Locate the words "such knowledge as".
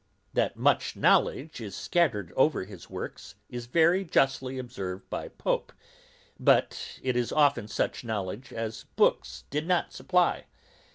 7.67-8.85